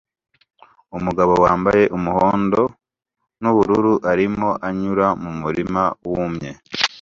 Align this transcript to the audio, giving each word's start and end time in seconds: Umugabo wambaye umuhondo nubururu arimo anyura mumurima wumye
Umugabo 0.97 1.33
wambaye 1.45 1.83
umuhondo 1.97 2.61
nubururu 3.41 3.93
arimo 4.11 4.49
anyura 4.67 5.07
mumurima 5.21 5.83
wumye 6.09 6.51